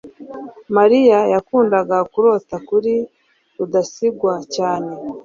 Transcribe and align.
mariya 0.77 1.19
yakundaga 1.33 1.97
kurota 2.11 2.55
kuri 2.67 2.93
rudasingwa 3.57 4.33
cyane 4.55 4.91